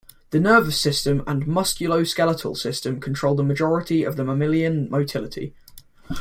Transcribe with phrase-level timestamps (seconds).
[0.31, 5.53] The nervous system and musculoskeletal system control the majority of mammalian motility.